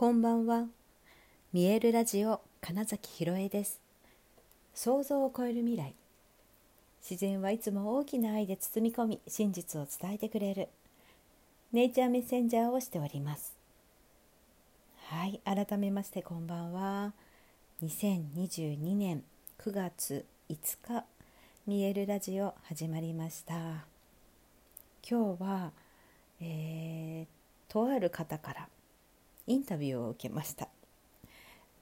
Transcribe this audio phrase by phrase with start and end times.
[0.00, 0.64] こんばんは。
[1.52, 3.82] 見えるラジオ金崎ひろえです。
[4.72, 5.94] 想像を超える未来。
[7.02, 10.70] 自然はいつも大きな愛で包み込み、真実を伝えてくれる。
[11.74, 13.54] ネイチャーメッセンジャーをしております。
[15.08, 17.12] はい、改めましてこんばんは。
[17.82, 19.22] 2022年
[19.58, 21.04] 9月5日、
[21.66, 23.54] 見えるラジオ始まりました。
[25.06, 25.72] 今日は、
[26.40, 28.68] えー、とある方から
[29.50, 30.68] インタビューを受けました。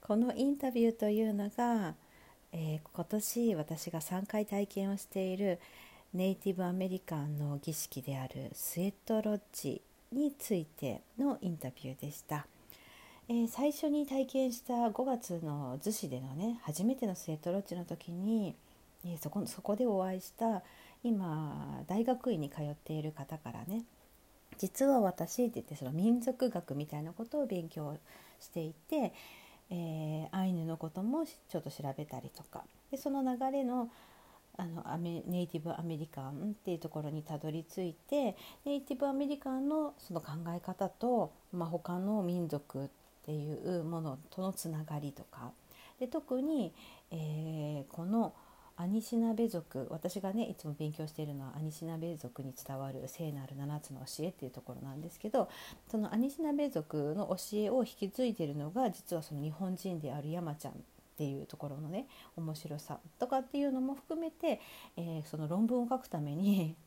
[0.01, 1.93] このインタビューというのが、
[2.51, 5.59] えー今年私が3回体験をしている
[6.15, 12.47] ネイティブアメリカンの儀式であるスウェットロッジについてのインタビューでした、
[13.27, 18.55] えー最初に体験した5月の逗子でのね初めてのスウェットロッジの時に、
[19.05, 20.63] えーそこそこでお会いした
[21.03, 23.83] 今大学院に通っている方からね
[24.57, 27.97] 実は私って言ってその民族学みたいなことを勉強
[28.39, 29.13] していて、
[29.69, 32.63] えーアイヌのこともちょっと調べたりとか。
[32.91, 33.89] でその流れの
[34.57, 42.89] あのアメネイティブアメリカンっていうところにたどり着いてネイティブアメリカンのその考え方と、まあ、他の民族っ
[43.25, 45.51] ていうものとのつながりとか。
[45.99, 46.73] で特に、
[47.11, 48.33] えーこの
[48.81, 55.49] アニシナベ族私がねいつも勉強しているのはアニシナベ族に伝わる聖なる7つの教えっていうところなんですけど
[55.91, 60.75] そのアニシナベ族の教えを引き継いでるのが実はその日本人である山ちゃんっ
[61.17, 64.61] ていうところのね面白さとかっていうのも含めて、
[64.95, 66.77] えーその論文を書くために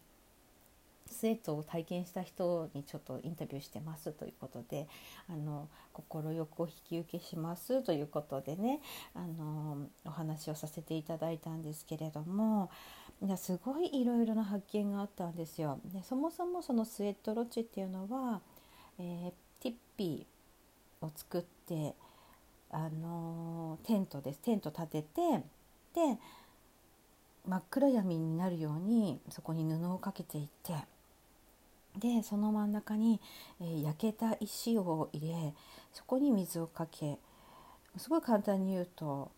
[1.13, 4.89] スウェットを体験した人にちょっとインタビューしてますということで
[5.29, 8.81] あの快くお引き受けしますということでね
[9.15, 12.71] あのお話をさせていただいたんですけれども
[13.25, 15.79] いやすごいいろいろな発見があったんですよ。
[15.85, 18.41] でそもそもそのスウェットロッジっていうのは、
[18.99, 21.95] えーティッピーを作って
[22.73, 25.21] あのテントですテント立てて
[25.95, 26.19] で
[27.47, 30.75] 真っ暗闇になるようにそこに布をかけていって
[31.99, 33.21] でその真ん中に、
[33.61, 35.55] えー焼けた石を入れ
[35.93, 37.19] そこに水をかけ
[37.97, 39.31] すごい簡単に言うと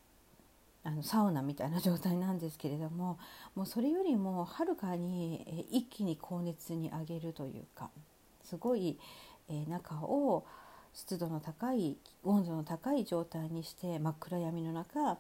[0.84, 3.19] あのサウナみたいな状態なんですけれども
[3.54, 7.91] もうそれよりもはるかに、えー一気に高熱に上げるというか
[8.42, 8.98] すごい、
[9.48, 10.44] えー中を
[10.92, 15.19] 湿度の高い温度の高い状態にして真っ暗闇の中、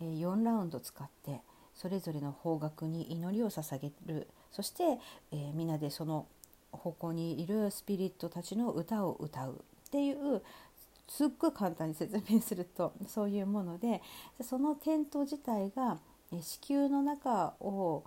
[0.00, 1.42] えー4ラウンド使って
[1.74, 4.28] それぞれの方角に祈りを捧げる。
[4.50, 4.84] そして、
[5.32, 6.26] えーみんなでその
[6.76, 10.42] 方向にいるスピリットたちの歌を歌うっていう
[11.08, 14.02] すっごい簡単に説明するとそういうもので
[14.42, 15.98] そのテント自体が
[16.32, 18.04] 子宮の中を、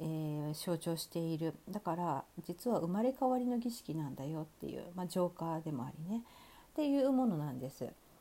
[0.00, 1.54] えー象徴している。
[1.68, 6.22] だから実は生まれ変わりの儀式なんだよっていう、まあ、ジョーカーでもありね。
[6.70, 7.80] っていうものなんです。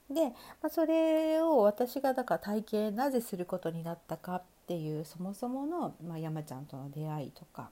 [0.09, 0.29] で、
[0.61, 7.69] まあ、それを私がだから体験なぜすることになったかっていうそもそもの、まあ、山ちゃんとの出会いとか。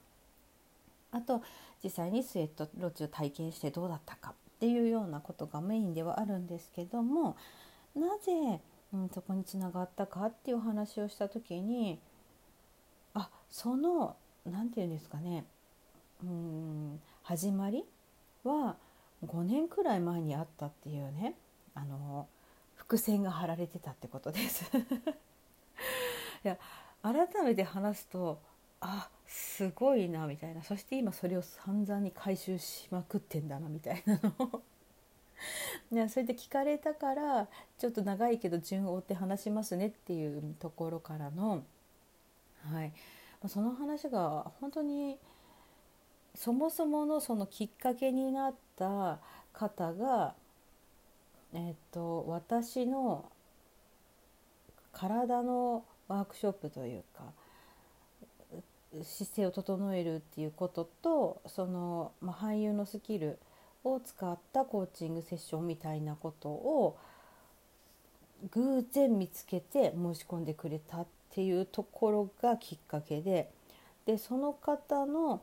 [1.13, 1.41] あと
[1.83, 7.35] 実際にスウェットロッジを体験してどうだったかっていうようなことがメインではあるんですけども
[7.95, 8.59] なぜ、
[8.93, 11.99] うん、そこにつながったかっていうお話をした時に
[13.13, 14.15] あその
[14.45, 15.45] 何て言うんですかね
[16.23, 17.83] うん始まり
[18.43, 18.75] は
[19.25, 21.35] 5年くらい前にあったっていうね
[21.75, 22.27] あの
[22.75, 24.69] 伏線が張られてたってことです。
[26.43, 26.57] いや
[27.01, 28.39] 改めて話すと
[28.81, 30.61] あすごいなみたいな。
[30.61, 34.61] そして今それを散々に回収しまくってんだなみたいなの。
[36.05, 37.47] をそれで聞かれたから
[37.79, 41.63] ちょっと長いけど順を追って話しますねっていうところからの、
[42.71, 42.93] はい、
[43.47, 45.17] その話が本当に
[46.35, 49.19] そもそものそのきっかけになった
[49.51, 50.35] 方が、
[51.53, 53.31] えっと私の
[54.91, 57.33] 体のワークショップというか
[59.01, 63.39] 姿勢を整えるっていうこととその、まあ、俳優のスキル
[63.83, 66.97] を使ったコーチングセッションみたいなことを
[68.51, 73.49] 偶然見つけて申し込んでくれたっていうところがきっかけで
[74.05, 75.41] でその方の、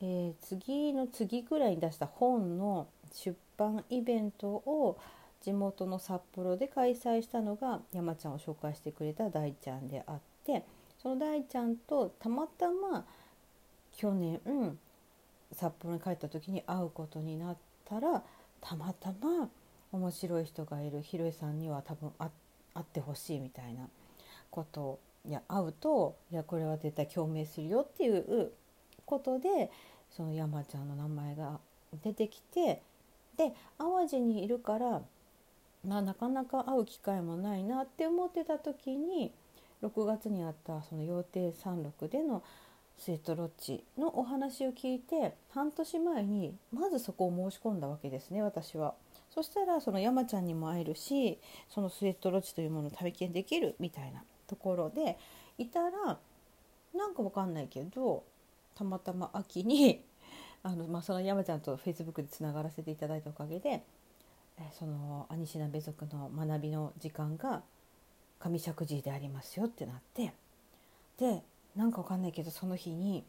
[0.00, 4.98] えー次の次ぐらいに出した本の出版イベントを
[5.42, 10.64] 地元の札幌で開催したのが山ちゃんを紹介してくれた大ちゃんであって
[11.02, 13.04] その大ちゃんとたまたま
[13.92, 14.40] 去年、
[15.52, 18.22] 札幌に帰った時に会うことになったら
[18.60, 19.48] たまたま
[19.90, 22.28] 面白い人がいるひろえさんには多分会
[22.80, 23.88] ってほしいみたいな
[24.50, 28.52] ことをいや会うといやこれは絶対共鳴するよっていう
[29.04, 29.70] ことで
[30.10, 31.60] その山ちゃんの名前が
[32.02, 32.80] 出てきて
[33.36, 35.02] で淡路にいるから
[35.86, 39.32] まあ、なかなか会う機会もないなって思ってた時に
[39.82, 42.42] 6月にあったその羊蹄山麓での
[42.98, 48.94] スイートロッジのお話を聞いて半年前にまずそこを申し込んだわけですね私は。
[49.34, 51.38] そしたらその山ちゃんにも会えるし
[51.70, 55.16] そのスイートロッジというものを体験できるみたいなところで
[55.56, 56.18] いたら
[56.94, 58.24] なんかわかんないけど
[58.74, 60.04] たまたま秋に
[60.62, 63.82] あの、まあ、その山ちゃんとフェイスブックでつながらせていただいたおかげで
[64.78, 67.62] そのアニシナベ族の学びの時間が
[68.42, 70.32] 上石寺でありますよってなって。
[71.18, 71.42] で
[71.76, 73.24] なんかわかんないけどその日に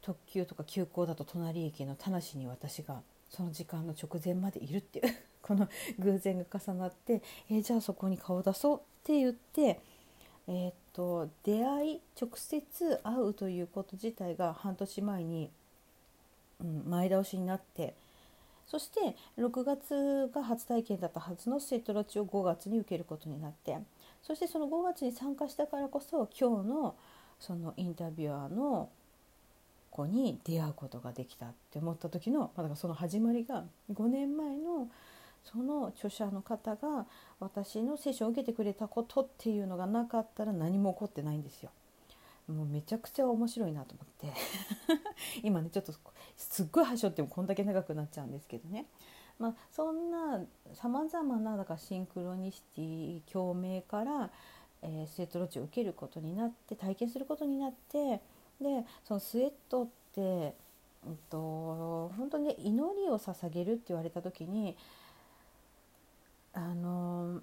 [0.00, 5.68] 特急とか急行だと隣駅の田無に私がその時間の直前までいるっていう この
[5.98, 9.80] 偶然が重なってえー、じゃあそこに顔出そうって言って、
[10.46, 15.50] えー、っと出会い直接会うということ自体が半年前に、
[16.60, 17.94] うん、前倒しになって
[18.66, 23.78] そして6月が初体験だったはずのセトロッチを5月に受けることになって。
[24.26, 26.96] そしてその5月に参加したからこそ今日の
[27.38, 28.88] そのインタビュアーの
[29.90, 34.88] 子に出会うことができたって思った時の、まあ、その始まりが5年前の
[35.44, 37.06] その著者の方が
[37.38, 41.70] 私のセッションを受けてくれたことっていうのがなかったら何も起こってないんですよ。
[42.48, 44.38] もうめちゃくちゃ面白いなと思って
[45.42, 45.94] 今ねちょっと
[46.36, 48.86] すっごい端折ってもこんだけ長くなっちゃうんですけどね、
[49.38, 50.40] まあ、そんな
[50.74, 54.30] さまざまなだからシンクロニシティ共鳴から、
[54.82, 58.20] えー、スウェットロッチを受けることになって体験することになって
[58.60, 60.54] でそのスウェットって、
[61.06, 64.76] うんと、本当に、ね、祈りを捧げるって言われた時に
[66.52, 67.40] あの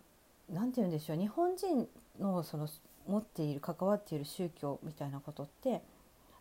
[0.49, 1.88] 何て言うんでしょう日本人
[2.19, 2.67] のその
[3.07, 5.81] 持っている関わっている宗教みたいなことって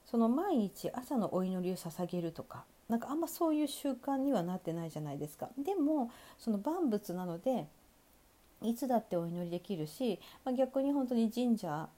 [0.06, 5.48] その毎日朝のお祈りを捧げるとかなんかあんまそういう習慣にはなってないじゃないですか。
[5.56, 7.66] でもその万物なので
[8.62, 11.88] いつだってお祈りできるし、まあ、逆に本当に神社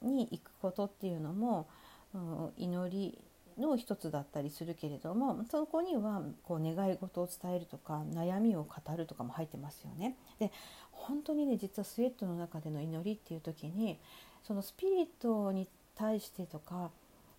[0.00, 1.68] に行くことっていうのも、
[2.14, 3.18] うん、祈り
[3.58, 10.16] の一つだったりするけれどもそこにはこう願い事を伝えるとか悩みを語るとかも入ってますよね。
[10.38, 10.52] で
[10.92, 13.98] 本当にね実はスウェットの中での祈りっていう時に
[14.44, 16.90] そのスピリットに対してとか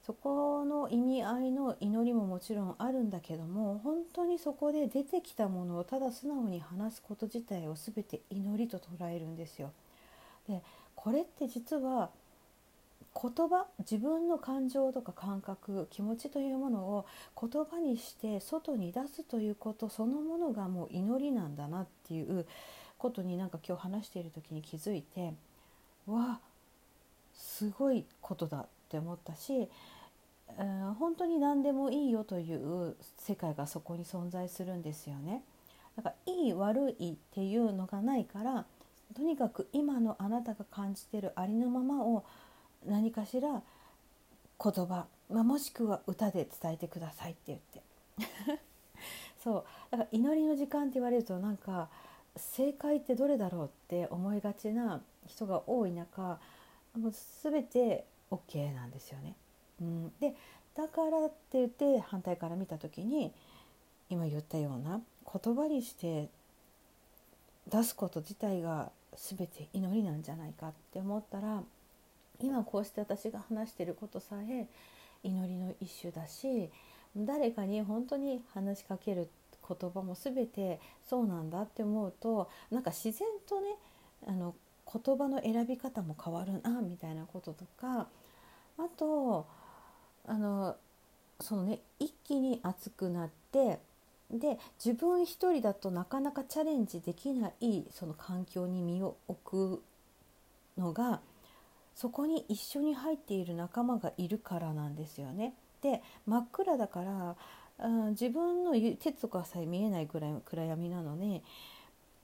[0.09, 9.71] そこの意味合いの祈りももちろんあるんだけども本当にそこで出てきたものをただ素直に話すこと自体を全て祈りと捉えるんですよ。
[10.47, 10.63] で
[10.95, 12.09] これって実は
[13.13, 17.06] 言葉自分の感情とか感覚気持ちというものを
[17.39, 22.47] 言葉にして外に出すということそのものがもう祈りなんだなっていう
[22.97, 25.35] ことになんか今日話している時に気づいて
[26.07, 26.39] わあ
[27.35, 29.69] すごいことだって思ったし、
[31.00, 35.44] 本当に何でもいいよという世界がそこに存在するんですよね。
[35.96, 38.66] だからいい悪いっていうのがないから
[39.16, 42.24] とにかく今のあなたが感じてるありのままを
[42.86, 43.62] 何かしら言
[44.86, 47.81] 葉、まあ、もしくは歌で伝えてくださいって言って
[49.44, 51.90] そうだから祈りの時間って言われるとなんか
[52.36, 56.40] 正解ってどれだろうって思いがちな人が多い中
[56.98, 57.13] もう
[57.44, 59.36] 全て OK なんですよね。
[59.81, 60.34] うん、で
[60.76, 63.31] だからって言って反対から見た時に
[64.10, 65.02] 今言ったような
[65.44, 66.30] 言葉にして
[67.68, 71.62] 出すこと自体が全て祈りなんじゃないかって思ったら
[72.42, 74.68] 今こうして私が話してることさえ
[75.24, 76.69] 祈りの一種だし
[77.16, 79.30] 誰かに本当に話しかける
[79.68, 83.76] 言葉も全てそうなんだって思うとなんか自然とね
[84.28, 84.56] あの
[84.92, 88.07] 言葉の選び方も変わるなみたいなこととか
[88.78, 89.45] あと
[90.30, 90.76] あの
[91.42, 93.80] そのね一気に熱くなって
[94.30, 99.81] で自分一人だとなかなかチャレンジできないその環境に身を置く
[100.78, 101.19] のが
[101.95, 105.54] そこに一緒に入っている仲間がいるからなんですよね。
[105.81, 107.36] で真っ暗だから、
[107.86, 111.42] うん、自分の手とかさえ見えないぐらい暗闇なのね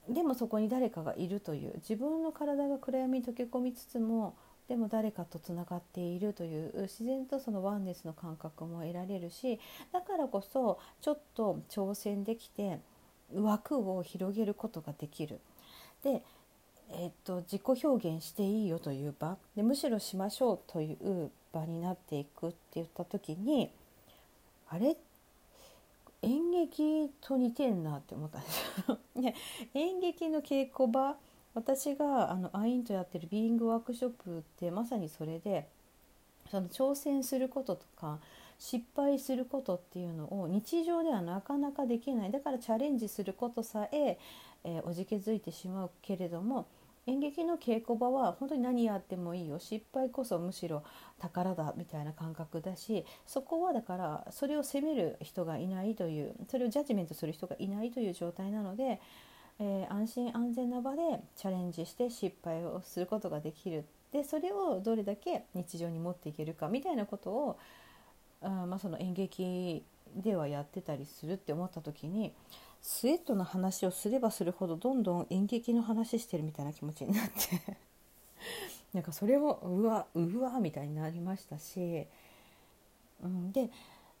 [0.08, 4.34] でもそこに誰かがいるという自分の体が暗闇に溶け込みつつも
[4.68, 9.60] でも誰かとつながっているという自然とそのワンネスの感覚も得られるし
[9.92, 12.80] だからこそちょっと挑戦できて
[13.34, 15.40] 枠を広げることができる。
[16.02, 16.22] で
[16.88, 23.70] えっと、自己表現していいよという場でむしろしましょうという場になっていくって言った時に
[24.68, 24.96] あれ？
[26.22, 28.98] 演劇と似てんなって思ったんですよ。
[29.20, 29.34] ね、
[29.74, 31.16] 演劇の稽古場
[31.56, 35.66] 私があのアインとやってるビーイングワークショップってまさにそれで
[36.50, 38.18] その挑戦することとか
[38.58, 42.30] 失敗することっていうのを日常ではなかなかできない。
[42.30, 44.18] だからチャレンジすることさえ
[44.64, 46.66] えー、おじけづいてしまうけれども
[47.06, 49.58] 演劇の稽古場は本当に何やってもいいよ。
[49.58, 50.82] 失敗こそむしろ
[51.20, 59.00] 宝だみたいな感覚だしそこはだからそれを責める人がいないというそれをジャッジメントする人がいないという状態なので、
[59.58, 61.02] えー、安心安全な場で
[61.36, 63.84] チャレンジして失敗をすることができる。
[64.12, 67.58] でそれをどれだけ日常に持っていけるかみたいなことを
[68.40, 69.84] あ、まあ、その演劇
[70.14, 72.32] ではやってたりするって思った時に
[72.80, 77.78] スウェットの話をすればするほどどんどん演劇の話してるみたいな気持ちになって
[78.94, 82.06] なんかそれもうわうわみたいになりましたし、
[83.22, 83.70] うん、で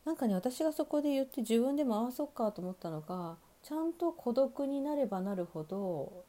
[0.04, 6.24] なんかね私がそこで言って自分でもああそっかと思ったのがちゃんと孤独になればなるほど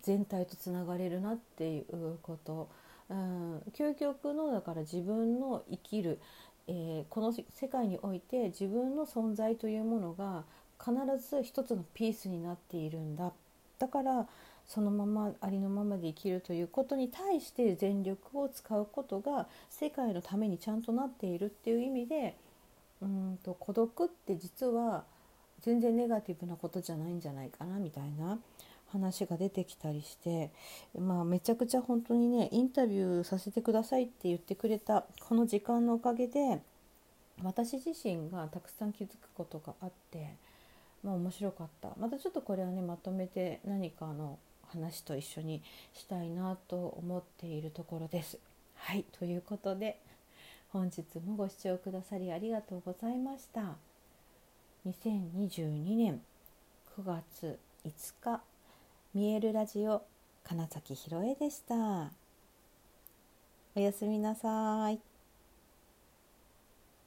[0.00, 2.70] 全体とつながれるなっていうこと、
[3.10, 6.18] うん、究極のだから自分の生きる、
[6.66, 10.44] えー、この世界において自分の存在というものが
[10.82, 13.32] 必ず一つのピースになっているんだ。
[13.78, 14.26] だから
[14.66, 22.34] そのままありのままで生きるということに対して全力を使うことが世界のためにちゃんとなっているっていう意味で
[23.02, 25.04] うんと孤独って実は
[25.64, 28.38] 全然ネガティブなことじゃないんじゃないかなみたいな
[28.92, 30.50] 話が出てきたりして、
[30.98, 36.60] まあ、めちゃくちゃ本当にねインタビューさせてくださいって言ってくれたこの時間のおかげで
[37.42, 40.54] 私自身がたくさん気づくことがあって。
[41.04, 44.38] まあ面白かったまたちょっとこれはねまとめて何かの
[44.72, 48.38] 話と一緒にしたいなと思っているところです。
[48.74, 50.00] はいということで
[50.70, 53.93] 本日もご視聴くださりありがとうございました。
[54.86, 56.20] 2022年
[56.98, 58.42] 9月5日
[59.14, 60.02] 見えるラジオ
[60.46, 62.10] 金崎ひろえでした。
[63.74, 65.13] おやすみなさい。